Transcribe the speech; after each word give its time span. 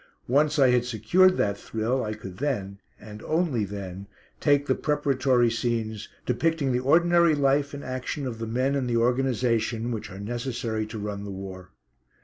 Once 0.27 0.57
I 0.57 0.71
had 0.71 0.83
secured 0.83 1.37
that 1.37 1.59
thrill 1.59 2.03
I 2.03 2.15
could 2.15 2.37
then 2.39 2.79
and 2.99 3.21
only 3.21 3.65
then 3.65 4.07
take 4.39 4.65
the 4.65 4.73
preparatory 4.73 5.51
scenes, 5.51 6.09
depicting 6.25 6.71
the 6.71 6.79
ordinary 6.79 7.35
life 7.35 7.71
and 7.75 7.83
action 7.83 8.25
of 8.25 8.39
the 8.39 8.47
men 8.47 8.73
and 8.73 8.89
the 8.89 8.97
organisation 8.97 9.91
which 9.91 10.09
are 10.09 10.19
necessary 10.19 10.87
to 10.87 10.97
run 10.97 11.23
the 11.23 11.29
war. 11.29 11.69